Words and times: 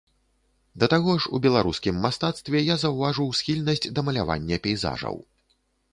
Да 0.83 0.87
таго 0.93 1.11
ж, 1.21 1.31
у 1.37 1.41
беларускім 1.45 1.99
мастацтве 2.05 2.63
я 2.73 2.77
заўважыў 2.87 3.27
схільнасць 3.41 3.87
да 3.99 4.09
малявання 4.11 4.61
пейзажаў. 4.65 5.15